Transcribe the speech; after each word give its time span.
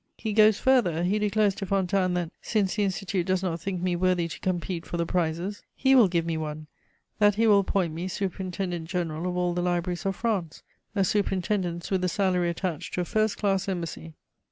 He 0.17 0.33
goes 0.33 0.57
further, 0.57 1.03
he 1.03 1.19
declares 1.19 1.53
to 1.53 1.65
Fontanes 1.67 2.15
that, 2.15 2.31
since 2.41 2.73
the 2.73 2.83
Institute 2.83 3.27
does 3.27 3.43
not 3.43 3.61
think 3.61 3.83
me 3.83 3.95
worthy 3.95 4.27
to 4.27 4.39
compete 4.39 4.83
for 4.83 4.97
the 4.97 5.05
prizes, 5.05 5.61
he 5.75 5.93
will 5.93 6.07
give 6.07 6.25
me 6.25 6.37
one, 6.37 6.65
that 7.19 7.35
he 7.35 7.45
will 7.45 7.59
appoint 7.59 7.93
me 7.93 8.07
superintendent 8.07 8.89
general 8.89 9.29
of 9.29 9.37
all 9.37 9.53
the 9.53 9.61
libraries 9.61 10.07
of 10.07 10.15
France: 10.15 10.63
a 10.95 11.03
superintendence 11.03 11.91
with 11.91 12.01
the 12.01 12.09
salary 12.09 12.49
attached 12.49 12.95
to 12.95 13.01
a 13.01 13.05
first 13.05 13.37
class 13.37 13.69
embassy. 13.69 14.15